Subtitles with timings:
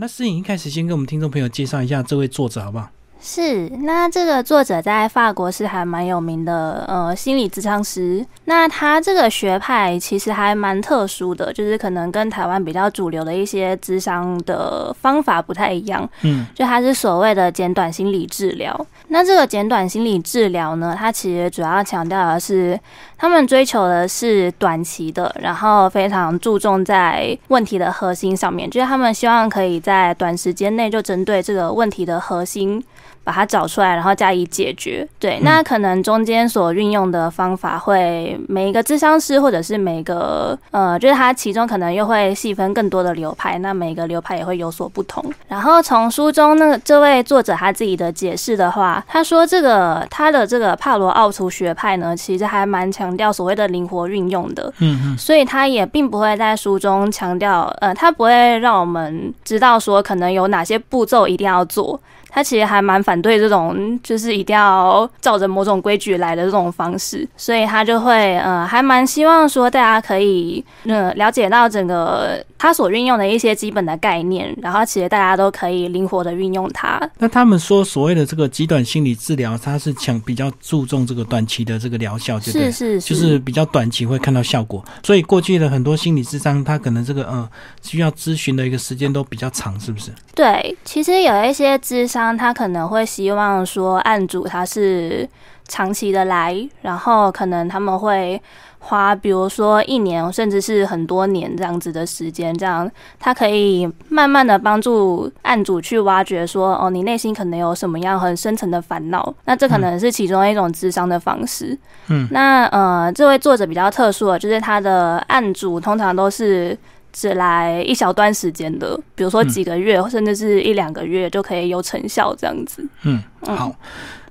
[0.00, 2.90] 那诗颖一开始先跟我们听众朋友介绍一下这位作者好不好？
[3.22, 8.24] 是，那这个作者在法国是还蛮有名的，呃，心理咨商师。
[8.46, 16.08] 那他这个学派其实还蛮特殊的，就是可能跟台湾比较主流的一些咨商的方法不太一样。
[16.22, 18.86] 嗯，就他是所谓的简短心理治疗。
[19.08, 22.78] 那这个简短心理治疗呢，它其实主要强调的是，
[23.18, 32.82] 他们追求的是短期的，然后非常注重在问题的核心上面，就是他们希望可以在短时间内就针对这个问题的核心。
[33.22, 35.06] 把它找出来，然后加以解决。
[35.18, 45.24] 对，那可能中间所运用的方法会每一个智商师，或者是每个呃，就是它其中可能又会细分更多的流派，那每个流派也会有所不同。
[45.48, 54.72] 然后从书中那这位作者他自己的解释的话，他说这个他的这个帕罗奥图学派呢，其实还蛮强调所谓的灵活运用的。
[54.78, 62.00] 嗯嗯，所以他也并不会在书中强调，呃，他不会让我们知道说可能有哪些步骤一定要做。
[62.32, 77.00] 他其实还蛮反对这种，就是一定要照着某种规矩来的这种方式，所以他就会，呃，还蛮希望说大家可以，呃，了解到整个他所运用的一些基本的概念，然后其实大家都可以灵活的运用它。
[77.18, 84.84] 那他们说所谓的这个极短心理治疗，它是强比较注重这个短期的这个疗效，是是，就是比较短期会看到效果。
[85.02, 87.48] 所以过去的很多心理智商，他可能这个，呃，
[87.82, 90.12] 需要咨询的一个时间都比较长，是不是？
[90.32, 92.20] 对，其实有一些智商。
[92.36, 95.28] 他可能会希望说，案主他是
[95.68, 98.40] 长期的来，然后可能他们会
[98.78, 111.78] 花，比如说一年，甚至是很多年这样子的时间，这样他可以慢慢的帮助案主去挖掘说，哦，你内心可能有什么样很深层的烦恼，那这可能是其中一种智商的方式。
[112.08, 116.76] 嗯，那呃，这位作者比较特殊的，就是他的案主通常都是。
[117.12, 122.86] 只来一小段时间的，比如说几个月，甚至是一两个月就可以有成效这样子。
[123.02, 123.74] 嗯，好，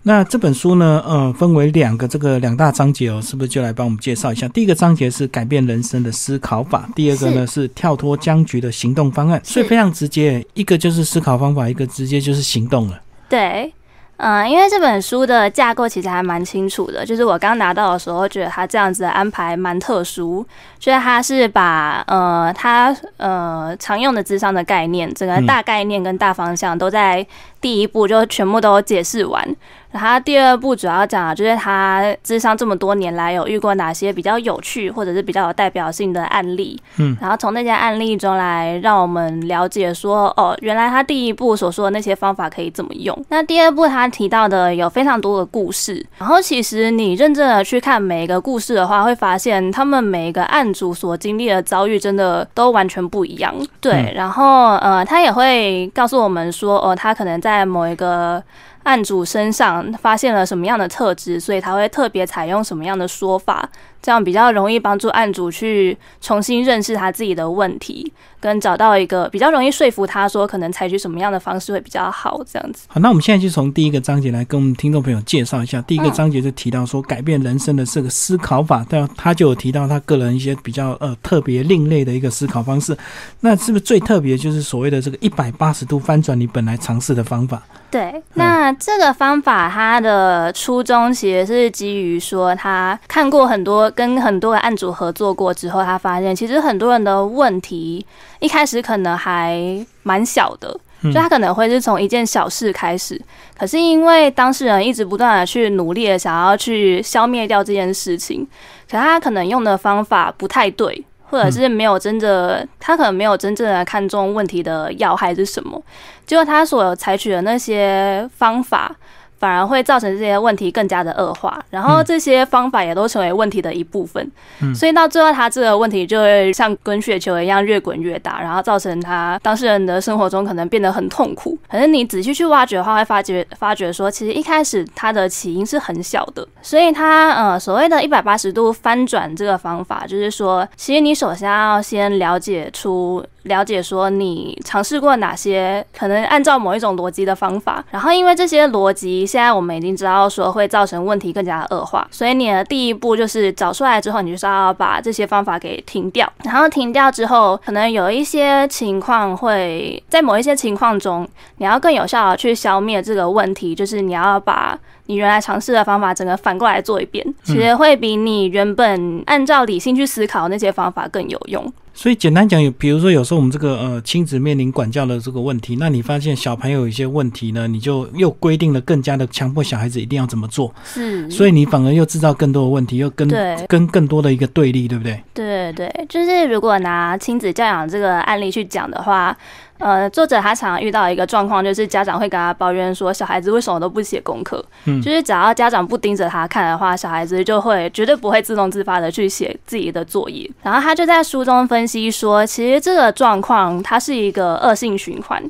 [0.03, 4.47] 那这本书呢，呃，分为两个这个两大章节哦，是不是就来帮我们介绍一下？
[4.49, 13.01] 第一个章节是改变人生的思考法，第二个呢是跳脱僵局的行动方案，所以非常直接，一个就是思考方法，一个直接就是行动了。
[13.27, 13.73] 对。
[14.21, 20.45] 嗯，因为这本书的架构其实还蛮清楚的，就是我刚拿到的时候，觉得他这样子的安排蛮特殊，
[20.77, 27.25] 就是他是把呃他呃常用的智商的概念，整个大概念跟大方向都在
[27.61, 29.55] 第一步就全部都解释完。
[29.91, 43.17] 然后第二部主要讲的就是他智商这么多年来有遇过哪些比较有趣或者是比较有代表性的案例，嗯，然后从那些案例中来让我们了解说，哦，原来他第一步所说的那些方法可以怎么用。
[43.29, 53.51] 那第二部他提到的有非常多的故事，然后其实你认真的去看每一个故事的话，会发现他们每一个案主所经历的遭遇真的都完全不一样。
[53.81, 58.43] 对，然后呃，他也会告诉我们说，哦，他可能在在某一个。
[58.89, 63.69] 案主身上发现了什么样的特质，所以他会特别采用什么样的说法。
[64.01, 72.41] 这样比较容易帮助案主去重新认识他自己的问题，跟找到一个比较容易说服他说可能采取什么样的方式会比较好。
[72.49, 72.87] 这样子。
[72.87, 75.81] 好，那我们现在就从第一个章节来跟我们听众朋友介绍一下。
[75.81, 82.97] 第一个章节就提到说改变人生的这个思考法，对，他就有提到他个人一些比较呃特别另类的一个思考方式。
[83.41, 87.61] 那是不是最特别就是所谓的这个一百八十度翻转你本来尝试的方法？
[87.91, 93.89] 对，那这个方法它的初衷其实是基于说他看过很多。
[93.91, 98.05] 跟很多个案主合作过之后，他发现其实很多人的问题
[98.39, 100.73] 一开始可能还蛮小的，
[101.03, 103.19] 就他可能会是从一件小事开始，
[103.57, 108.47] 可是因为当事人一直不断的去努力的想要去消灭掉这件事情，
[108.89, 115.81] 可他可能用的方法不太对，或者是没有真的，他可能没有真正的看中问题的要害是什么，
[116.25, 118.95] 结果他所采取的那些方法。
[119.39, 124.29] 反而会造成这些问题更加的恶化，然后这些方法也都成为问题的一部分，
[124.75, 131.57] 所以到最后他这个问题就会像滚雪球一样越滚越大，然后造成他当事人的生活中可能变得很痛苦。
[131.71, 143.25] 可是你仔细去挖掘的话，会发觉发觉说，其实一开始它的起因是很小的，所以他呃所谓的一百八十度翻转这个方法，就是说，其实你首先要先了解出。
[143.43, 161.27] 了解说你尝试过哪些可能按照某一种逻辑的方法，然后因为这些逻辑现在我们已经知道说会造成问题更加恶化，所以你的第一步就是找出来之后，你就是要把这些方法给停掉，然后停掉之后，可能有一些情况会在某一些情况中，
[161.57, 164.77] 你要更有效的去消灭这个问题，就是你要把。
[165.09, 171.73] 你原来尝试的方法，整个反过来做一遍，其实会比你原本按照理性去思考那些方法更有用。
[171.95, 183.27] 所以简单讲，有比如说有时候我们这个呃亲子面临管教的这个问题，那你发现小朋友有一些问题呢，你就又规定了更加的强迫小孩子一定要怎么做，是，所以你反而又制造更多的问题，又跟
[183.67, 185.19] 跟更多的一个对立，对不对？
[185.33, 189.35] 对对，就是如果拿亲子教养这个案例去讲的话，
[189.79, 194.63] 呃，作者他常常遇到一个状况，就是家长会跟他抱怨说，小孩子为什么都不写功课？
[194.85, 200.49] 嗯就是只要家长不盯着他看的话，小孩子就会绝对不会自动自发的去写自己的作业。
[200.61, 205.41] 然后他就在书中分析说，其实这个状况它是一个恶性循环。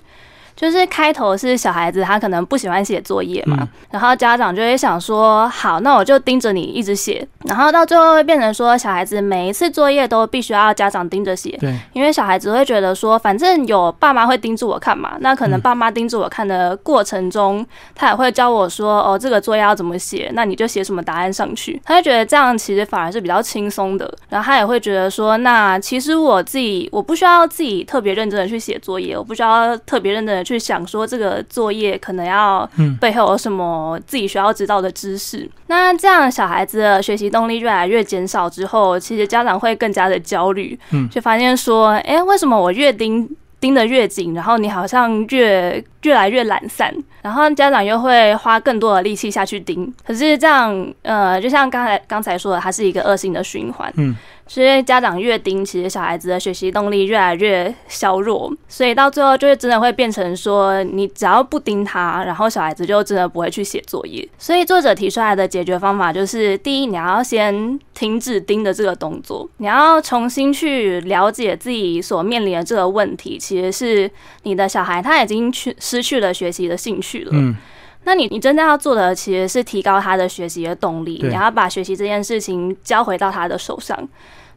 [0.59, 3.67] 就是开头是小孩子他可能不喜欢写作业嘛，嗯。
[3.91, 17.65] 然后家长就会想说，好，那我就盯着你一直写，然后到最后会变成说，小孩子每一次作业都必须要家长盯着写，对，因为小孩子会觉得说，反正有爸妈会盯着我看嘛，那可能爸妈盯着我看的过程中，
[17.95, 21.81] 他也会教我说，哦，这个作业要怎么写，那你就写什么答案上去。
[21.85, 35.49] 他会觉得这样其实反而是比较轻松的，然后他也会觉得说，那其实我自己我不需要自己特别认真的去写作业，我不需要特别认真的去想说这个作业可能要嗯背后有什么自己需要知道的知识。
[35.67, 43.29] 那这样小孩子的学习动力越来越减少之后，其实家长会更加的焦虑，嗯就发现说，哎、为什么我越盯
[43.59, 53.91] 盯得越紧，然后你好像越越来越懒散，然后家长又会花更多的力气下去盯，可是这样，呃，就像刚才刚才说的，它是一个恶性的循环。
[53.97, 54.15] 嗯，
[54.47, 64.27] 所以家长越盯，其实小孩子的学习动力越来越削弱，所以到最后就是真的会变成说，你只要不盯他，然后小孩子就真的不会去写作业。
[64.37, 74.09] 所以作者提出来的解决方法就是：第一，你要先停止盯的这个动作，你要重新去了解自己所面临的这个问题，其实是
[74.43, 77.31] 你的小孩他已经去失去了学习的兴趣了。
[77.33, 77.55] 嗯，
[78.03, 83.97] 那你你真正要做的其实是提高他的学习的动力，对你要把学习这件事情交回到他的手上。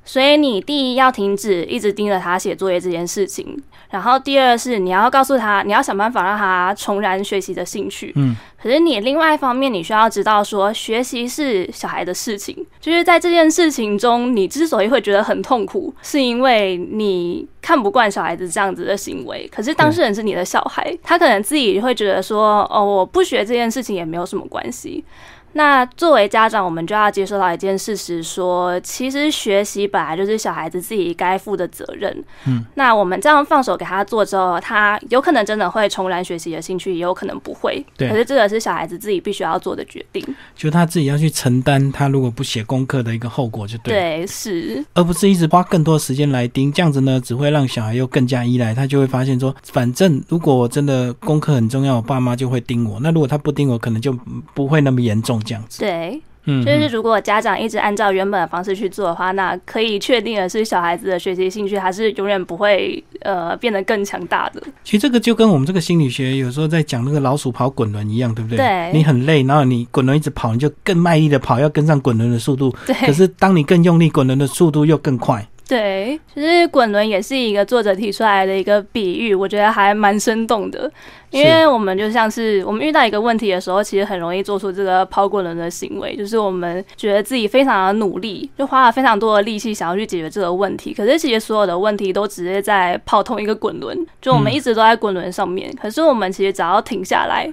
[0.05, 3.57] 所以你第一要停止一直盯着他写作业这件事情，
[3.91, 8.13] 然后第二是你要告诉他，你要想办法让他重燃学习的兴趣。
[8.17, 19.49] 嗯，可是你另外一方面，你需要知道说，学习是小孩的事情，就是在这件事情中，你之所以会觉得很痛苦，是因为你看不惯小孩子这样子的行为。
[19.55, 25.05] 可是当事人是你的小孩，他可能自己会觉得说，哦，我不学这件事情也没有什么关系。
[25.55, 32.25] 那作为家长，我们就要接受到一件事实说其实学习本来就是小孩子自己该负的责任。
[32.47, 37.85] 嗯，那我们这样放手给他做之后，他有可能真的会重燃学习的兴趣，也有可能不会。
[37.97, 40.25] 对可是这个是小孩子自己必须要做的决定。
[40.57, 54.13] 就他自己要去承担他如果不写功课的一个后果，就对，对，是，而不是一直花更多时间来盯，这样子呢，只会让小孩又更加依赖，他就会发现说，反正如果我真的功课很重要，我爸妈就会盯我，那如果他不盯我，可能就
[54.55, 55.81] 不会那么严重这样子。
[55.81, 56.21] 对。
[56.45, 64.61] 嗯，就是如果家长一直按照原本的方式去做的话，那可以确定的是，小孩子的学习兴趣还是永远不会呃变得更强大的。
[64.83, 68.57] 其实这个就跟我们这个心理学有时候在讲那个老鼠跑滚轮一样，对不对？
[68.57, 72.75] 对你很累，然后你滚轮一直跑，你就更卖力的跑，要跟上滚轮的速度。
[72.85, 75.49] 对，可是当你更用力，滚轮的速度又更快。
[75.73, 80.91] 对，其实滚轮也是一个作者提出来的一个比喻，我觉得还蛮生动的。
[81.31, 97.51] 因为我们就像是我们遇到一个问题的时候，其实很容易做出这个抛滚轮的行为，就是我们觉得自己非常的努力，就花了非常多的力气想要去解决这个问题，可是其实所有的问题都直接在跑同一个滚轮，就我们嗯一直都在滚轮上面，可是我们其实只要停下来。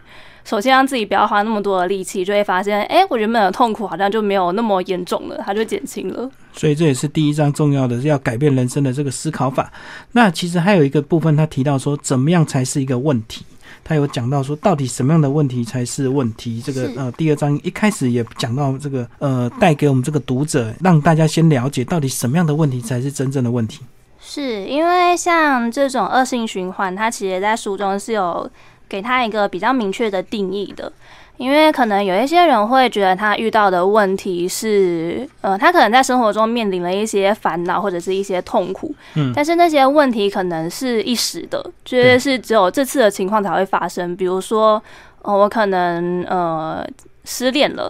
[0.49, 6.27] 首先让自己不要花那么多的力气，就会发现，哎、我原本的痛苦好像就没有那么严重了，它就减轻了。
[6.53, 9.71] 所以这也是第一章重要的，是要改变人生的这个思考法。
[10.13, 13.45] 那其实还有一个部分，他提到说，怎么样才是一个问题？
[13.83, 16.59] 他有讲到说，到底什么样的问题才是问题？
[16.65, 23.81] 这个呃，第二章一开始也讲到这个呃，带给我们这个读者，让大家先了解到底什么样的问题才是真正的问题。
[24.19, 28.49] 是因为像这种恶性循环，它其实在书中是有
[28.89, 30.91] 给他一个比较明确的定义的。
[31.37, 44.13] 因为可能有一些人会觉得他遇到的问题是，呃，他可能在生活中面临了一些烦恼或者是一些痛苦，嗯但是那些问题可能是一时的，就是是只有这次的情况才会发生。
[44.17, 44.83] 比如说，
[45.21, 46.85] 呃，我可能呃
[47.23, 47.89] 失恋了。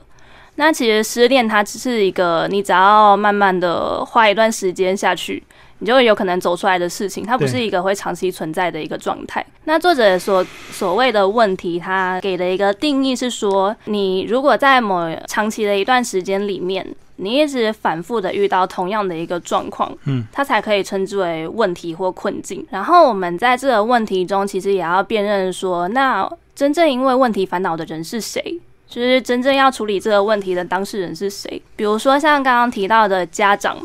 [0.58, 5.42] 那其实失恋它只是一个，你只要慢慢的花一段时间下去，
[5.80, 9.46] 你就会有可能走出来的事情，它不是一个会长期存在的一个状态。
[9.64, 22.66] 那作者所所谓的问题，他给的一个定义是说，你如果在某长期的一段时间里面，你一直反复的遇到同样的一个状况，嗯，它才可以称之为问题或困境。
[22.72, 28.60] 然后我们在这个问题中，其实也要辨认说，那真正因为问题烦恼的人是谁？
[28.88, 31.62] 就是真正要处理这个问题的当事人是谁？
[31.76, 33.78] 比如说像刚刚提到的家长。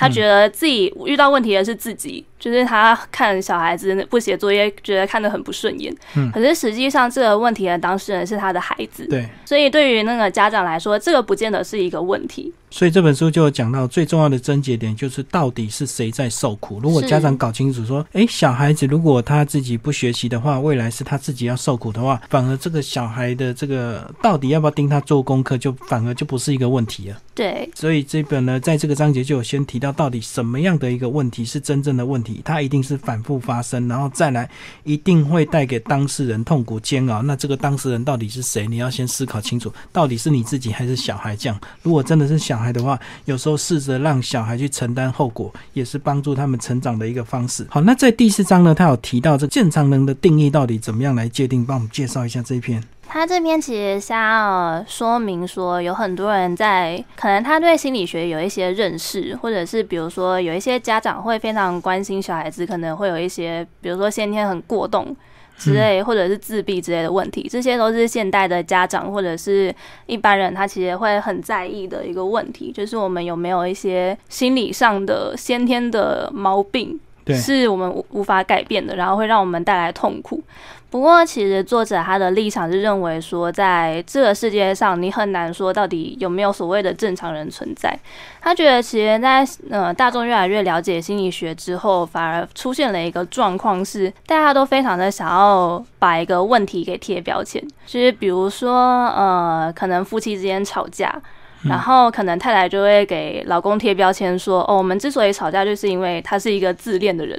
[0.00, 2.24] 他觉得自己遇到问题的是自己。
[2.40, 5.94] 就是他看小孩子不写作业，觉得看得很不顺眼。
[6.16, 9.06] 嗯，可是实际上这个问题的当事人是他的孩子。
[9.06, 12.52] 对，所以对于那个家长来说，这个不见得是一个问题。
[12.72, 16.78] 所以这本书就讲到最重要的症结点，就是到底是谁在受苦。
[16.80, 27.16] 如果家长搞清楚说，哎，小孩子如果他自己不学习的话，未来是他自己要受苦的话，反而这个小孩的这个到底要不要盯他做功课，就反而就不是一个问题了。
[27.34, 27.68] 对。
[27.74, 34.48] 所以这本呢，在这个章节就有先提到，到底什么样的一个问题是真正的问题，它一定是反复发生，然后再来
[34.84, 37.22] 一定会带给当事人痛苦煎熬。
[37.22, 38.66] 那这个当事人到底是谁？
[38.66, 41.34] 你要先思考清楚，到底是你自己还是小孩？
[41.34, 47.66] 这样，如果真的是小孩的话，有时候试着让小孩去承担后果，也是帮助他们成长的一个方式。
[47.70, 51.64] 好，那在第四章呢，他有提到这正常人的定义到底怎么样来界定？
[51.64, 52.82] 帮我们介绍一下这一篇。
[53.12, 65.14] 他这边其实想要说明说，有很多人在可能他对心理学有一些认识，或者是比如说有一些家长会非常关心小孩子，可能会有一些比如说先天很过动
[65.58, 69.74] 之类，或者是自闭之类的问题，这些都是现代的家长或者是
[70.06, 77.00] 一般人他其实会很在意的一个问题，就是我们有没有一些心理上的先天的毛病。
[77.28, 80.42] 是我们无无法改变的，然后会让我们带来痛苦。
[80.90, 87.96] 不过，其实作者他的立场是认为说，在这个世界上，你很难说到底有没有所谓的正常人存在。
[88.40, 101.22] 他觉得，其实，在呃大众越来越了解心理学之后，反而出现了一个状况，是大家都非常的想要把一个问题给贴标签，就是比如说，呃，可能夫妻之间吵架。
[101.64, 107.38] 然后可能太太就会给老公贴标签，说：“哦，我们之所以吵架，就是因为他是一个自恋的人，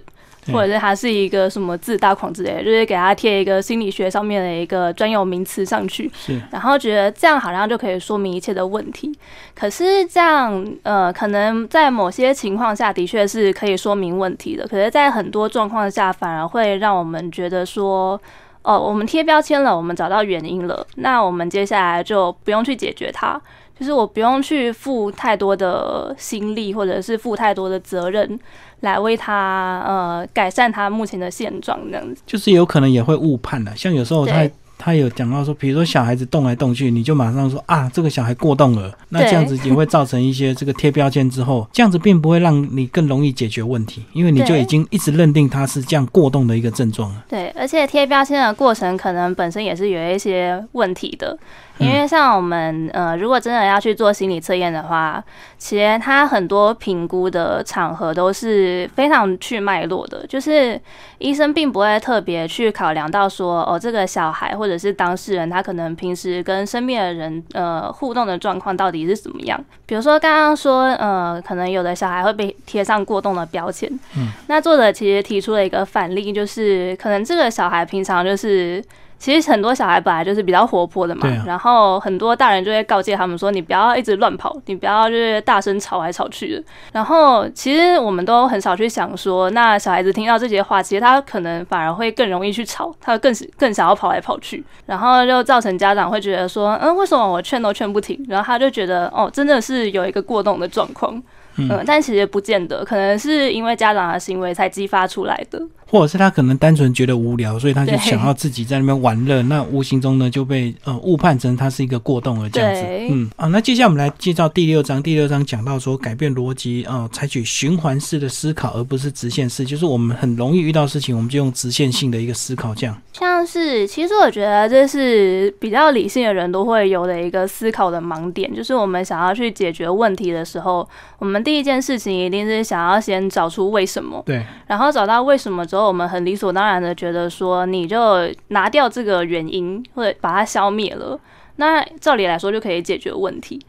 [0.54, 6.12] 或者是他是一个什么自大狂之类的，就是给他贴一个心理学上面的一个专有名词上去。
[6.51, 9.12] 然后觉得这样好像就可以说明一切的问题。
[9.56, 14.68] 可是这样，呃，可能在某些情况下的确是可以说明问题的。
[14.68, 18.22] 可是，在很多状况下，反而会让我们觉得说，
[18.62, 23.42] 哦，我们贴标签了，我们找到原因了，那我们接下来就不用去解决它。”
[23.82, 28.40] 就是我不用去付太多的心力，或者是负太多的责任，
[28.82, 32.22] 来为他呃改善他目前的现状这样子。
[32.28, 34.48] 就是有可能也会误判了，像有时候他
[34.78, 47.26] 他有讲到说，比如说小孩子动来动去，你就马上说啊，这个小孩过动了，那这样子也会造成一些这个贴标签之后，这样子并不会让你更容易解决问题，因为你就已经一直认定他是这样过动的一个症状了。
[47.28, 51.36] 对，而且贴标签的过程可能本身也是有一些问题的。
[51.82, 55.24] 因为像我们呃，如果真的要去做心理测验的话，
[55.58, 60.80] 其实它很多评估的场合都是非常去脉络的，就是
[61.18, 69.60] 医生并不会特别去考量到说，哦，这个小孩或者是当事人他可能平时跟身边的人呃互动的状况到底是怎么样。
[69.86, 78.84] 比如说刚刚说呃，可能有的小孩会被贴上过动的标签，嗯，那作者其实提出了一个反例，就是可能这个小孩平常就是。
[79.22, 101.22] 其实很多小孩本来就是比较活泼的嘛，然后很多大人就会告诫他们说：“你不要一直乱跑，你不要就是大声吵来吵去的。”然后其实我们都很少去想说，那小孩子听到这些话，其实他可能反而会更容易去吵，他更更想要跑来跑去，然后就造成家长会觉得说：“嗯，为什么我劝都劝不停？”然后他就觉得哦，真的是有一个过动的状况，
[101.58, 105.62] 嗯，但其实不见得，可能是因为家长的行为才激发出来的。
[105.91, 112.81] 或者是他可能单纯觉得无聊，所以他就想要自己在那边玩乐，那无形中呢就被呃误判成他是一个过动儿这样子。
[113.10, 115.03] 嗯啊，那接下来我们来介绍第六章。
[115.03, 119.65] 第六章讲到说改变逻辑啊，采取循环式的思考，而不是直线式。
[119.65, 122.98] 就是我们很容易遇到事情，我们就用直线性的一个思考这样。
[123.12, 130.88] 像是其实我觉得这是比较理性的人都会有的一个思考的盲点，就是我们想要去解决问题的时候，
[131.19, 134.24] 我们第一件事情一定是想要先找出为什么。
[134.25, 135.81] 对，然后找到为什么之后。
[135.88, 141.20] 我们很理所当然的觉得说，你就拿掉这个原因，或者把它消灭了，
[141.58, 143.60] 那照理来说就可以解决问题。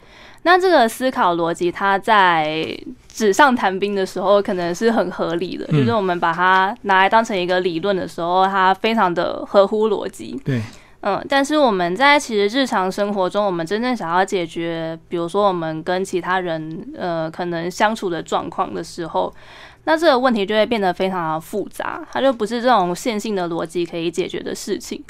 [0.44, 2.76] 那这个思考逻辑，它在
[3.06, 10.36] 纸上谈兵的时候可能是很合理的，就是我们把它拿来当成一个理论的时候，它非常的合乎逻辑。
[10.44, 10.60] 对，
[11.02, 19.32] 嗯，但是我们在其实日常生活中，我们真正想要解决，比如说我们跟其他人呃可能相处的状况的时候。
[19.84, 25.02] 那这个问题就会变得非常的复杂，它就不是这种线性的逻辑可以解决的事情。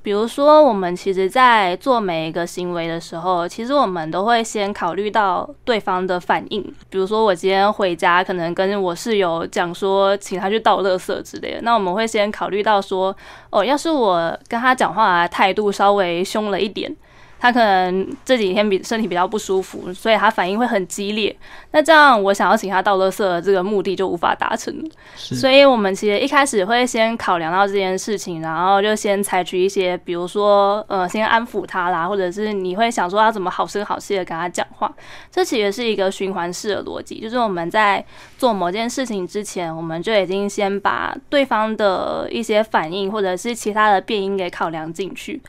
[0.00, 6.62] 比如说，我们其实，在做每一个行为的时候，其实我们都会先考虑到对方的反应。
[6.88, 13.14] 比如说，我今天回家，可能跟我室友讲说，请他去倒垃圾之类的，那我们会先考虑到说，
[13.50, 16.94] 哦，要是我跟他讲话态度稍微凶了一点。
[17.40, 21.34] 他可能这几天比身体比较不舒服，所以他反应会很激烈。
[21.70, 24.74] 那这样我想要请他倒垃圾的这个目的就无法达成。
[25.14, 34.92] 所以我们其实一开始会先考量到这件事情，然后就先采取一些，比如说呃，先安抚他啦，或者是你会想说要怎么好声好气的跟他讲话。
[35.30, 38.04] 这其实是一个循环式的逻辑，就是我们在
[38.36, 45.40] 做某件事情之前，我们就已经先把对方的一些反应或者是其他的变音给考量进去。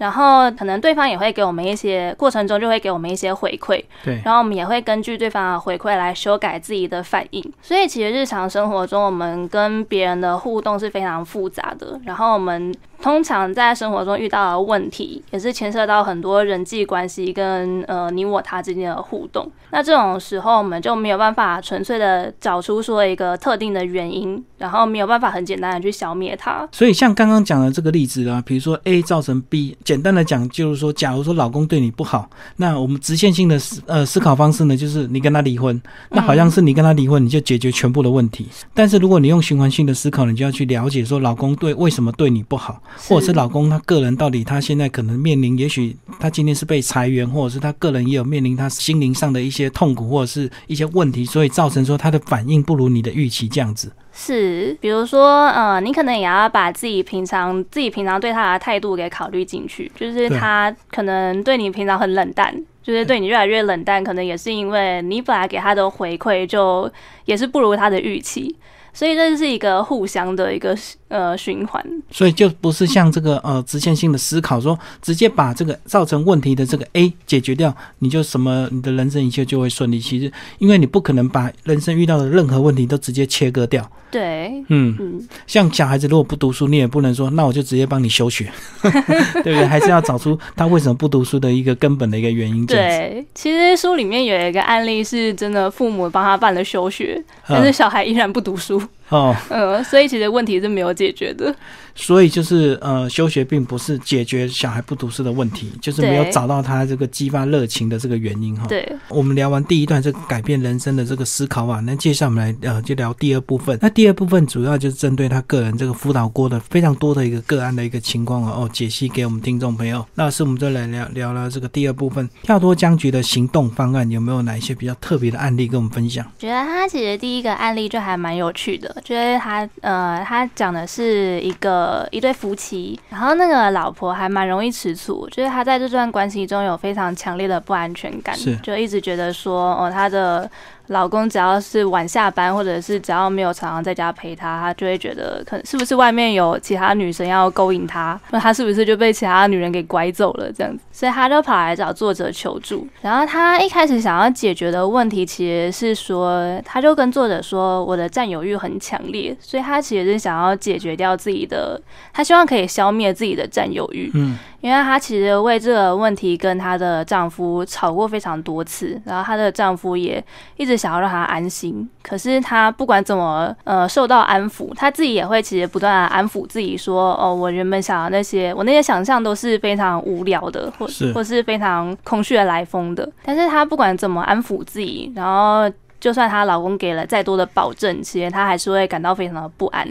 [0.00, 7.52] 然后可能对方也会给我们一些过程中就会给我们一些回馈，对，然后我们也会根据对方的回馈来修改自己的反应。
[7.60, 12.00] 所以其实日常生活中我们跟别人的互动是非常复杂的。
[12.06, 19.50] 然后我们通常在生活中遇到的问题，也是牵涉到很多人际关系跟呃你我他之间的互动。
[19.72, 26.68] 那这种时候我们就没有办法纯粹的找出说一个特定的原因，然后没有办法很简单的去消灭它。
[26.72, 29.76] 所以像刚刚讲的这个例子啊，比如说 A 造成 B。
[29.84, 35.80] 简单的讲，就是说，假如说老公对你不好，那我们直线性的思呃思考方式呢，就是你跟他离婚，
[36.10, 38.48] 那好像是你跟他离婚，你就解决全部的问题。
[38.74, 53.90] 但是如果你用循环性的思考，你就要去了解说，老公对为什么对你不好，或者是老公他个人到底他现在可能面临，也许他今天是被裁员，或者是他个人也有面临他心灵上的一些痛苦或者是一些问题，所以造成说他的反应不如你的预期这样子。
[54.12, 66.90] 是，比如说，呃，你可能也要把自己平常自己平常对他的态度给考虑进去，就是他可能对你平常很冷淡，就是对你越来越冷淡，可能也是因为你本来给他的回馈就
[67.24, 68.54] 也是不如他的预期。
[68.92, 70.76] 所以这是一个互相的一个
[71.10, 80.00] 呃循环，所以就不是像这个呃直线性的思考，说直接把这个造成问题的这个 A 解决掉，你就什么你的人生一切就会顺利。
[80.00, 83.86] 其实因为你不可能把人生遇到的任何问题都直接切割掉。
[84.10, 88.50] 对，嗯嗯，像小孩子如果不读书，你也不能说那我就直接帮你休学，
[88.82, 89.64] 对不对？
[89.66, 92.66] 还是要找出他为什么不读书的一个根本的一个原因。
[92.66, 98.82] 对，其实书里面有一个案例是真的，父母帮他办了休学，但是小孩依然不读书。
[99.10, 101.54] 哦，嗯， 所以其实问题是没有解决的。
[101.92, 108.64] 所以就是呃，休学并不是解决小孩不读书的问题，就是没有找到他这个激发热情的这个原因哈。
[108.68, 113.76] 对，我们聊完第一段这个改变人生的这个思考啊，那接下来我们来呃就聊第二部分。
[113.82, 120.06] 那第二部分主要就是针对他个人这个辅导过的非常多的一个个案的一个情况哦，解析给我们听众朋友。
[120.14, 126.24] 那是我们再来聊聊了这个第二部分，跳脱僵局的行动方案有没有哪一些比较特别的案例跟我们分享？
[126.38, 131.70] 觉得他其实第一个案例就还蛮有趣的，觉得他呃他讲的是一个。
[131.80, 140.50] 呃，一对夫妻，然后那个老婆还蛮容易吃醋，就是他在这段关系中有非常强烈的不安全感，就一直觉得说，哦，他的。
[140.90, 150.82] 老公只要是晚下班，或者是只要没有常常在家陪她，她就会觉得可能是不是外面有其他女生要勾引她，那她是不是就被其他女人给拐走了这样子？
[150.92, 152.86] 所以她就跑来找作者求助。
[153.02, 161.80] 然后她一开始想要解决的问题其实是说，她就跟作者说，我的占有欲很强烈，所以她其实是想要解决掉自己的，
[162.12, 164.10] 她希望可以消灭自己的占有欲。
[164.14, 164.36] 嗯。
[164.60, 170.22] 因为她其实为这个问题跟她的丈夫吵过非常多次，然后她的丈夫也
[170.58, 183.06] 一直想要让她安心，可是她不管怎么呃受到安抚，她自己也会其实不断的安抚自己说，哦，我原本想的那些，我那些想象都是非常无聊的，或或是非常空穴来风的。
[183.22, 189.86] 但是她不管怎么安抚自己，然后就算她老公给了再多的保证，其实她还是会感到非常的不安，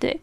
[0.00, 0.20] 对。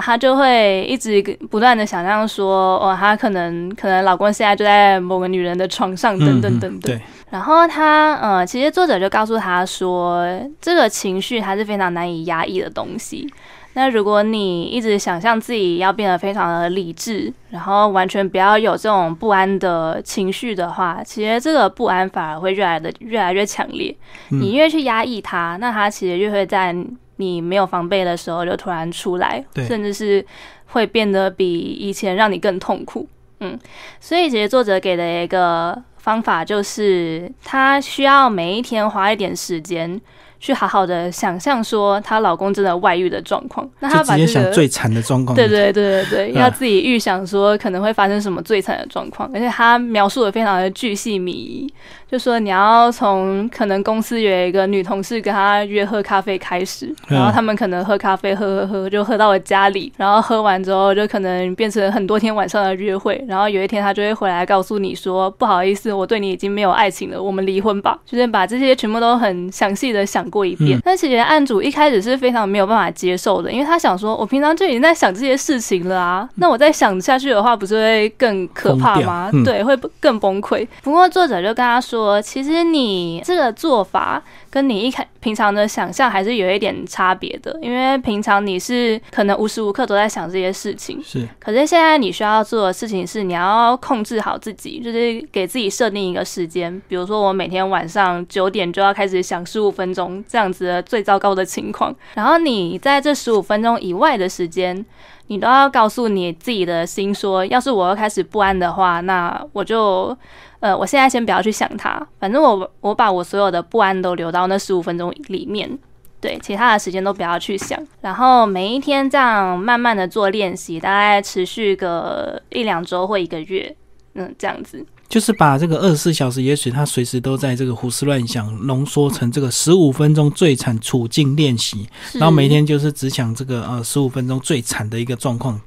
[0.00, 6.80] 她就会一直不断的想象说，哦，她可能可能老公现在就在某个女人的床上，等等等等。
[6.80, 7.00] 对。
[7.30, 10.26] 然后她，呃，其实作者就告诉她说，
[10.60, 13.28] 这个情绪还是非常难以压抑的东西。
[13.74, 23.94] 那如果你一直想象自己要变得非常的理智，然后完全不要有这种不安的情绪的话，其实这个不安反而会越来的越来越强烈。
[24.30, 26.74] 你越去压抑它，那它其实越会在。
[27.18, 30.24] 你没有防备的时候，就突然出来，甚至是
[30.66, 33.06] 会变得比以前让你更痛苦。
[33.40, 33.56] 嗯，
[34.00, 40.00] 所以其实作者给的一个方法就是，他需要每一天花一点时间。
[40.40, 51.72] 去好好的想象说她老公真的外遇的状况，那她直接想最惨的状况，对对对对对，要自己预想说可能会发生什么最惨的状况，而且她描述的非常的巨细靡遗，
[52.08, 70.27] 就说你要从可能公司有一个女同事跟她约喝咖啡开始，然后他们可能喝咖啡喝喝喝就喝到了家里，然后喝完之后就可能变成很多天晚上的约会，然后有一天她就会回来告诉你说不好意思，我对你已经没有爱情了，我们离婚吧，就是把这些全部都很详细的想。
[70.28, 70.78] 想过一遍。
[70.84, 79.30] 但其实案主一开始是非常没有办法接受的，因为他想说，我平常就已经在想这些事情了啊，那我再想下去的话，不是会更可怕吗？
[79.44, 80.66] 对，会更崩溃。
[80.82, 84.22] 不过作者就跟他说，其实你这个做法。
[84.50, 91.28] 跟你一开平常的想象还是有一点差别的，因为平常你是可能无时无刻都在想这些事情，是。
[91.38, 104.84] 可是现在你需要做的事情是，你要控制好自己，就是给自己设定一个时间，比如说我每天晚上九点就要开始想十五分钟这样子的最糟糕的情况，然后你在这十五分钟以外的时间，
[105.26, 110.16] 你都要告诉你自己的心说，要是我要开始不安的话，那我就。
[110.60, 115.78] 呃，我现在先不要去想它，反正我我把我所有的不安都留到那十五分钟里面，
[116.20, 123.72] 对，其他的时间都不要去想，然后每一天这样慢慢的做练习，大概持续个一两周或一个月，
[124.14, 124.84] 嗯，这样子。
[125.08, 135.58] 就是把这个二十四小时，也许他随时都在这个胡思乱想，浓缩成这个十五分钟最惨处境练习，然后每天就是只想这个呃十五分钟最惨的一个状况。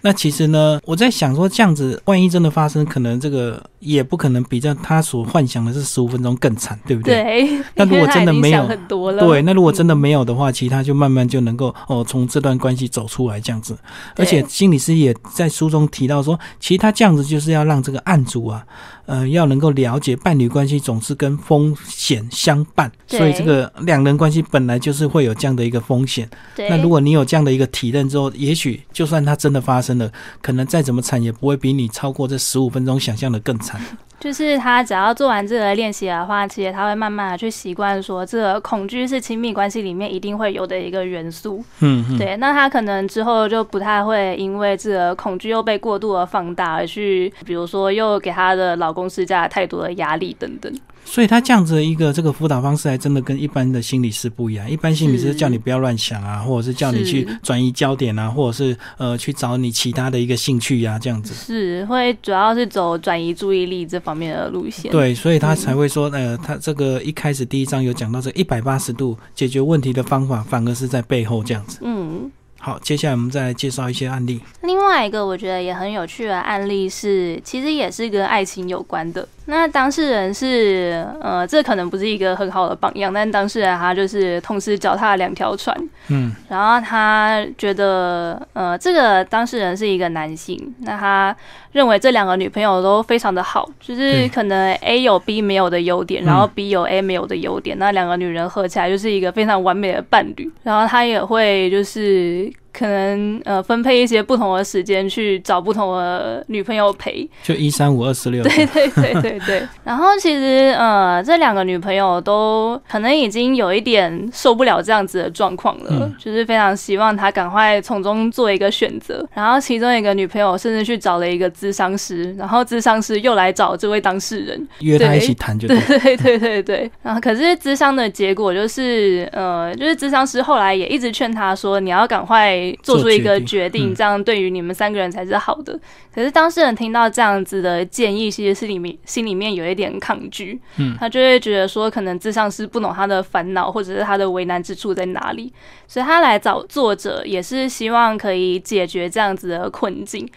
[0.00, 7.22] 那其实呢，我在想说，这样子万一真的发生，可能这个也不可能比较他所幻想的是十五分钟更惨，对不对？
[7.22, 7.60] 对。
[7.74, 13.76] 那如果真的没有，对，那如果真的没有的话，其实他就慢慢就能够哦从这段关系走出来这样子。
[14.16, 18.64] 而且心理师也在书中提到说，其实他这样子就是要让这个案主啊。
[19.06, 26.28] 呃，要能够了解伴侣关系总是跟风险相伴，所以这个两人关系本来就是会有这样的一个风险。
[26.56, 33.80] 那如果你有这样的一个体认之后，也许就算它真的发生了，可能再怎么惨也不会比你超过这十五分钟想象的更惨。
[34.18, 41.62] 就是他只要做完这个练习的话，其实他会慢慢的去习惯说，这个恐惧是亲密关系里面一定会有的一个元素。
[41.80, 42.36] 嗯，对。
[42.38, 50.72] 那他可能之后就不太会因为这个恐惧又被过度的放大而去，比如说又给他的老公施加太多的压力等等。
[51.06, 54.68] 所以他这样子的一个这个辅导方式，还真的跟一般的心理师不一样。
[54.68, 61.32] 一般心理师叫你不要乱想啊，或者是叫你去转移焦点啊，或者是呃去找你其他的一个兴趣呀，这样子。
[61.32, 64.90] 是会主要是走转移注意力这方面的路线。
[64.90, 71.78] 对，所以他才会说，呃，他这个一开始第一章有讲到这一百八十度解决问题的方法，反而是在背后这样子。
[71.82, 72.30] 嗯。
[72.58, 74.40] 好，接下来我们再来介绍一些案例。
[74.62, 79.28] 另外一个我觉得也很有趣的案例是，其实也是跟爱情有关的。
[79.46, 85.76] 那当事人是，呃，这可能不是一个很好的榜样，但当事人他就是同时脚踏两条船。
[86.08, 91.34] 嗯，然后他觉得，呃，这个当事人是一个男性，那他
[91.72, 100.50] 认为这两个女朋友都非常的好，就是可能 A 有 B 没有的优点，然后 B 有 A 没有的优点，那两个女人合起来就是一个非常完美的伴侣。
[100.64, 102.52] 然后他也会就是。
[102.76, 108.42] 可能呃分配一些不同的时间去找不同的女朋友陪，就一三五二四六。
[108.44, 109.66] 对 对对对对。
[109.82, 119.26] 然后其实呃这两个女朋友都可能已经有一点受不了这样子的状况了，就是非常希望他赶快从中做一个选择。
[119.32, 126.90] 然后其中一个女朋友甚至去找了一个咨商师，然后咨商师又来找这位当事人约他一起谈，就对对对对对。
[127.02, 132.65] 然后可是咨商的结果就是呃就是咨商师后来也一直劝他说你要赶快。
[132.82, 135.78] 做出一个决定，这样对于你们三个人才是好的。
[136.14, 145.52] 可是当事人听到这样子的建议，其实是里面心里面有一点抗拒，嗯，他就会觉得说，可能智商师不懂他的烦恼，或者是他的为难之处在哪里，
[145.86, 150.28] 所以他来找作者，也是希望可以解决这样子的困境。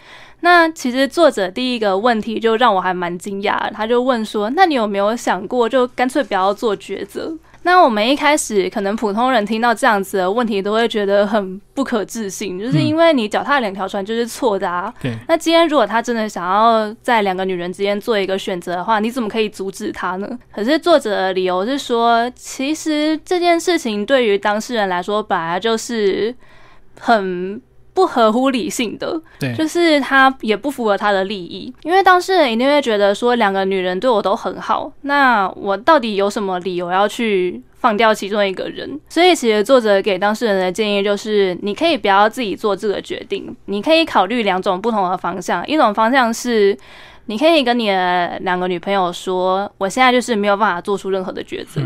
[0.42, 14.92] 那其实作者第一个问题就让我还蛮惊讶，他就问说：“那你有没有想过，就干脆不要做抉择？”那我们一开始可能普通人听到这样子的问题，都会觉得很不可置信，就是因为你脚踏两条船就是错的啊。
[15.02, 15.14] 对。
[15.28, 20.38] 那今天如果他真的想要在两个女人之间做一个选择的话，你怎么可以阻止他呢？
[20.52, 26.34] 可是作者的理由是说，其实这件事情对于当事人来说，本来就是
[26.98, 27.60] 很。
[27.92, 38.98] 不合乎理性的，对，就是他也不符合他的利益，因为当事人一定会觉得说两个女人对我都很好，那我到底有什么理由要去放掉其中一个人？
[39.08, 46.76] 所以其实作者给当事人的建议就是，你可以不要自己做这个决定，你可以考虑两种不同的方向，一种方向是
[47.26, 51.80] 你可以跟你的两个女朋友说，我现在就是没有办法做出任何的抉择。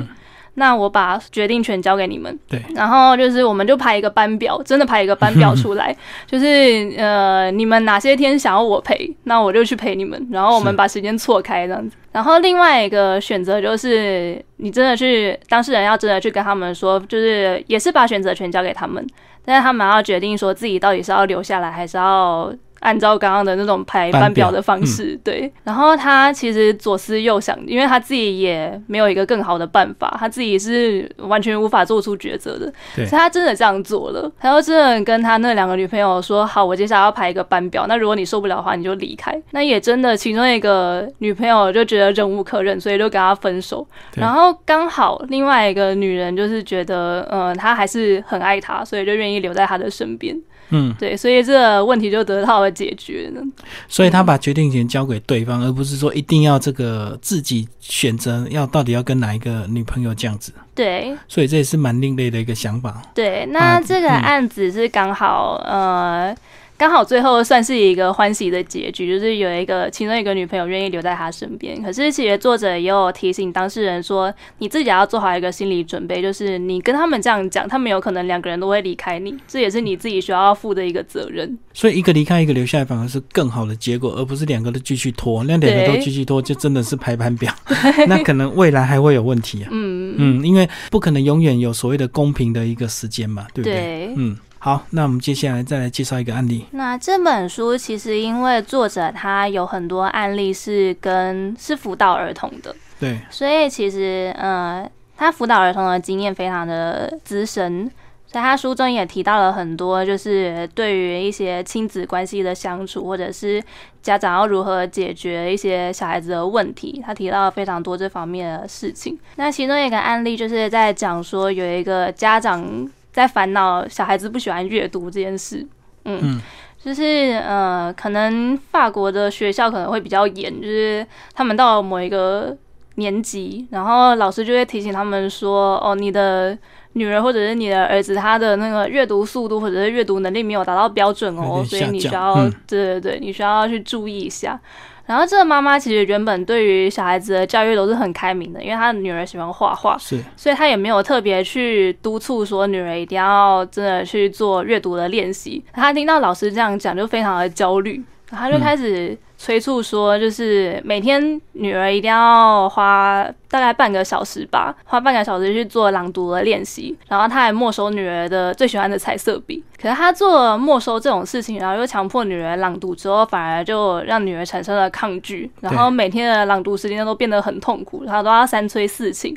[0.54, 5.94] 那我把决定权交给你们，对，然后就是我们就排一个班表，真的排一个班表出来，
[6.26, 11.96] 就是呃，你们哪些天想要我陪，那我就去陪你们，然后我们把时间错开这样子。
[12.12, 19.04] 然后另外一个选择就是，你真的去当事人要真的去跟他们说，就是也是把选择权交给他们，
[19.44, 22.52] 但是他们要决定说自己到底是要留下来还是要。
[22.84, 25.50] 按照刚刚的那种排班表的方式，对。
[25.64, 34.30] 然后他其实左思右想，因为他自己也没有一个更好的办法，他自己是完全无法做出抉择的，所以他真的这样做了。
[34.38, 43.86] 他就真的跟他那两个女朋友说：“好，我接下来要排一个班表，那如果你受不了的话，你就离开。”那也真的，其中一个女朋友就觉得忍无可忍，所以就跟他分手。
[44.16, 50.36] 然后刚好另外一个女人就是觉得，呃，他还是很爱他，所以就愿意留在他的身边。
[50.70, 53.40] 嗯，对，所以这个问题就得到了解决呢。
[53.88, 60.52] 所以他把决定权交给对方，而不是说一定要这个自己选择要到底要跟哪一个女朋友这样子。
[60.74, 63.02] 对，所以这也是蛮另类的一个想法。
[63.14, 66.34] 对，那这个案子是刚好呃。
[66.76, 71.80] 刚好最后算是一个欢喜的结局，就是有一个其中一个女朋友愿意留在他身边。
[71.82, 81.56] 可是其实作者也有提醒当事人说，你自己要做好一个心理准备，就是你跟他们这样讲，他们有可能两个人都会离开你，这也是你自己需要负的一个责任。
[81.72, 85.44] 所以一个离开，一个留下来，反而是更好的结果，而不是两个都继续拖。
[85.44, 87.52] 那两个都继续拖，就真的是排班表，
[88.08, 89.68] 那可能未来还会有问题啊。
[89.70, 94.12] 嗯嗯，因为不可能永远有所谓的公平的一个时间嘛，对不对？
[94.16, 94.36] 嗯。
[94.64, 96.64] 好，那我们接下来再来介绍一个案例。
[96.70, 107.90] 那这本书其实因为作者他有很多案例是跟是辅导儿童的，对，所以其实呃，他辅导儿童的经验非常的资深，
[108.26, 113.62] 在他书中也提到了很多，就是对于一些亲子关系的相处，或者是
[114.00, 119.18] 家长要如何解决一些小孩子的问题，他提到了非常多这方面的事情。
[119.36, 122.88] 那其中一个案例就是在讲说有一个家长。
[123.14, 125.64] 在烦恼小孩子不喜欢阅读这件事，
[126.04, 126.40] 嗯，
[126.76, 132.56] 就是呃，可能法国的学校可能会比较严，就是他们到某一个
[132.96, 136.58] 年级，然后老师就会提醒他们说，哦，你的
[136.94, 142.34] 女儿或者是你的儿子，他的那个阅读速度或者是阅读能力没有达到标准哦，所以你需要，
[142.66, 144.60] 对对对，你需要去注意一下。
[145.06, 155.64] 然后这个妈妈其实原本对于小孩子的教育都是很开明的，因为她的女儿喜欢画画，是，所以她也没有特别去督促说女儿一定要真的去做阅读的练习。
[155.72, 159.16] 她听到老师这样讲，就非常的焦虑，她就开始。
[159.36, 166.96] 催促说，就是每天女儿一定要花大概半个小时吧，花半个小时去做朗读的练习。
[167.08, 169.62] 然后他还没收女儿的最喜欢的彩色笔。
[169.80, 175.50] 可是他做了没收这种事情，然后又强迫女儿朗读之后，反而就让女儿产生了抗拒。
[175.60, 179.36] 然后每天的朗读时间都变得很痛苦，然后都要三催四请。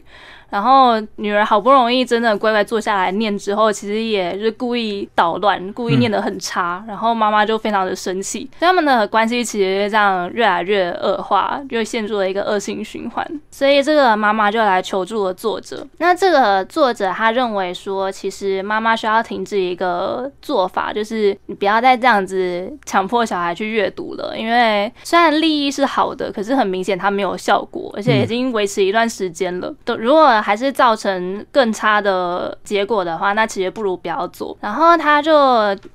[0.49, 6.83] 然后女儿好不容易真的乖乖坐下来念之后，其实也是故意捣乱，故意念得很差。
[6.87, 13.27] 然后妈妈就非常的生气，他们的关系其实这样越来越恶化，就陷入了一个恶性循环。
[13.51, 15.85] 所以这个妈妈就来求助了作者。
[15.97, 24.37] 那这个作者他认为说，其实妈妈需要停止一个做法，就是你不要再这样子强迫小孩去阅读了。
[24.37, 29.73] 因为虽然利益是好的，可是很明显它没有效果，而且已经维持一段时间了。
[29.83, 34.57] 都如果还是造成更差的结果的话，那其实不如不要做。
[34.61, 35.35] 然后他就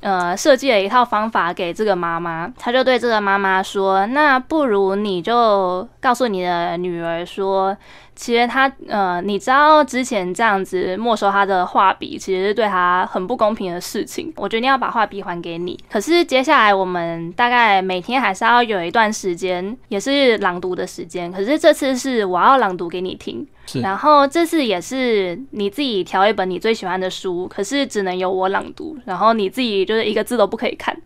[0.00, 7.76] 呃设计了一套方法给这个妈妈，他就对这个妈妈说：“那不如你就告诉你的女儿说。”
[8.14, 14.32] 其实他呃，你知道之前这样子没收他的画笔，其实是对他很不公平的事情。
[14.36, 15.78] 我决定要把画笔还给你。
[15.90, 21.32] 可是接下来我们大概每天还是要有一段时间，也是朗读的时间。
[21.32, 23.46] 可是这次是我要朗读给你听，
[23.82, 30.96] 然后这次也是你自己挑一本你最喜欢的书，可是只能由我朗读，然后你自己就是一个字都不可以看。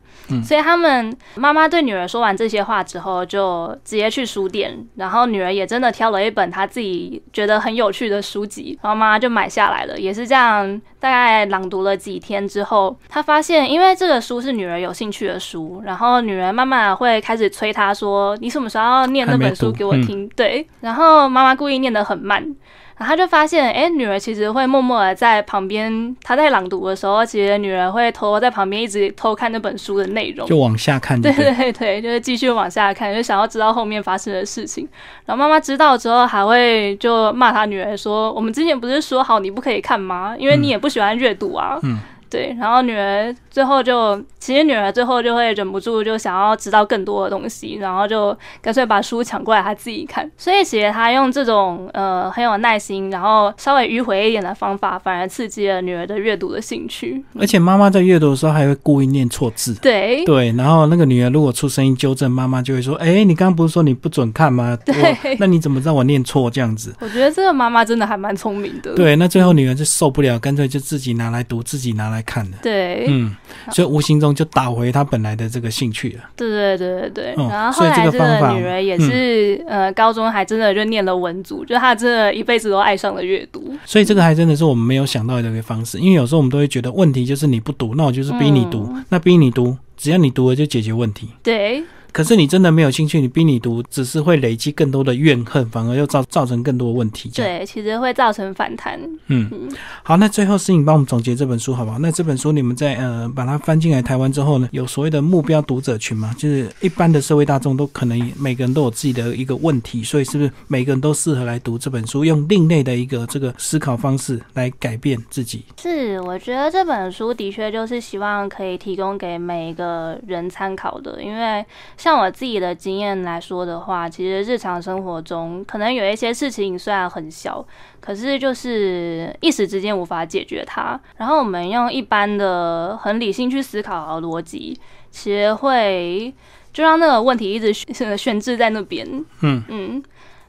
[0.42, 6.95] 所以他们妈妈对女儿说完这些话之后，就直接去书店，然后女儿也真的挑了一本她自己
[7.32, 9.98] 觉得很有趣的书籍，然后妈妈就买下来了。
[9.98, 22.54] 也是这样，大概朗读了几天之后，她发现，因为这个书是女儿有兴趣的书，然后女儿慢慢会开始催她说：“你什么时候要念那本书给我听？”对，然后妈妈故意念得很慢。
[22.98, 31.20] 然后他就发现，哎，女儿其实会默默的在旁边，他在朗读的时候，其实女儿会偷偷在旁边一直偷看那本书的内容，就往下看。
[31.20, 34.88] 对对对，就是继续往下看，就想要知道后面发生的事情。
[35.26, 40.34] 然后妈妈知道之后，还会就骂他女儿说：“我们之前不是说好你不可以看吗？
[40.38, 41.98] 因为你也不喜欢阅读啊。”嗯。
[42.28, 50.30] 对，然后女儿最后就，其实女儿最后就会忍不住就想要知道更多的东西，然后就干脆把书抢过来她自己看。
[50.36, 57.24] 所以其实她用这种呃很有耐心，然后稍微迂回一点的方法，反而刺激了女儿的阅读的兴趣。
[57.40, 59.72] 而且妈妈在阅读的时候还会故意念错字。
[59.80, 64.76] 对对，然后那个女儿如果出声音纠正，妈妈就会说：“哎，你刚刚不是说你不准看吗？
[64.84, 68.94] 对，那你怎么知道我念错这样子？”我觉得这个妈妈真的还蛮聪明的。
[68.94, 72.58] 对，那最后女儿就受不了，干脆就自己拿来读，自己拿来看的。
[72.62, 73.34] 对，嗯，
[73.70, 76.24] 所以无形中就打回他本来的这个兴趣了。
[76.36, 77.34] 对对对对对。
[77.34, 83.74] 哦然后后来这个女儿也是、呃，高中还真的就念了文组，就她真的一辈子都爱上了阅读。
[83.84, 91.28] 所以这个还真的是我们没有想到的一个方式，因为有时候我们都会觉得问题就是你不读，那我就是逼你读，嗯那逼你读，只要你读了就解决问题。
[91.42, 91.82] 对，
[92.16, 97.30] 可是你真的没有兴趣，你逼你读，只是会累积更多的怨恨，反而又造造成更多的问题。
[97.34, 98.98] 对，其实会造成反弹。
[99.26, 99.68] 嗯，
[100.02, 101.98] 好，那最后诗颖帮我们总结这本书好不好？
[101.98, 106.34] 那这本书你们在呃把它翻进来台湾之后呢，有所谓的目标读者群吗？
[106.38, 115.62] 就是一般的社会大众都可能每个人都有自己的一个问题，所以是不是每个人都适合来读这本书，用另类的一个这个思考方式来改变自己？
[115.76, 121.62] 是，我觉得这本书的确就是希望可以提供给每一个人参考的，因为
[122.06, 127.66] 像我自己的经验来说的话，其实日常生活中可能有一些事情虽然很小，
[127.98, 134.78] 可是就是一时之间无法解决它，然后我们用一般的很理性去思考的逻辑，
[135.10, 136.32] 其实会
[136.72, 139.04] 就让那个问题一直悬 悬置在那边。
[139.40, 140.02] 嗯嗯。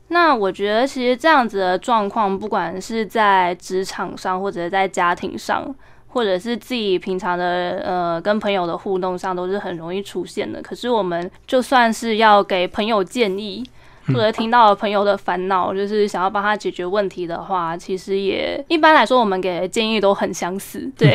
[0.09, 5.75] 那我觉得，其实这样子的状况，不管是在职场上，或者在家庭上，
[6.07, 10.61] 或者是自己平常的呃跟朋友的互动上，都是很容易出现的。
[10.61, 13.63] 可是我们就算是要给朋友建议，
[14.07, 20.89] 或者听到朋友的烦恼，就是想要帮他解决问题的话，其实也一般来说，我们给的建议都很相似。
[20.97, 21.11] 对，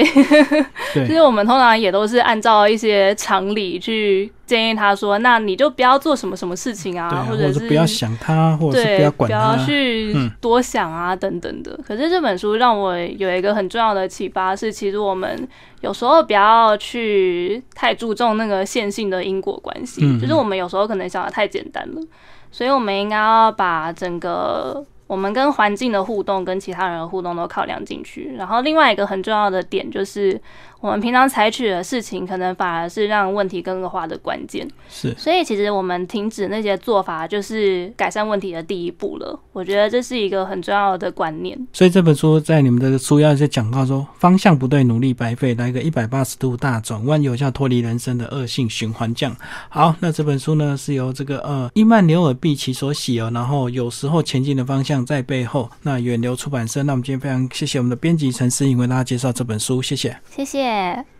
[0.92, 9.56] 对其实 我们通常也都是按照一些常理去建议他说，那你就不要做什么什么事情啊，啊，或者是不要想他，或者是，不要管他。
[9.64, 11.74] 去嗯多想啊，等等的。
[11.82, 15.48] 可是这本书让我有一个很重要的启发是，其实我们
[15.80, 22.02] 有时候不要去太注重那个线性的因果关系，嗯就是我们有时候可能想的太简单了，
[22.50, 24.84] 所以我们应该要把整个。
[25.08, 28.34] 我们跟环境的互动，跟其他人的互动都考量进去。
[28.38, 30.40] 然后另外一个很重要的点就是，
[30.82, 34.68] 我们平常采取的事情，可能反而是让问题更恶化的关键。
[34.90, 39.38] 是所以其实我们停止那些做法，就是改善问题的第一步了。
[39.52, 41.56] 我觉得这是一个很重要的观念。
[41.72, 49.14] 所以这本书在你们的书要就讲到说，方向不对，努力白费，来个一百八十度大转弯，有效脱离人生的恶性循环。
[49.14, 49.36] 这样
[49.68, 55.70] 好，那这本书呢是由这个呃伊曼纽尔毕奇所写哦，然后有时候前进的方向在背后。
[55.82, 60.16] 那远流出版社，那我们今天非常谢谢我们的编辑陈思颖为大家介绍这本书，谢谢。
[60.34, 60.71] 谢谢。
[60.72, 61.12] Yeah.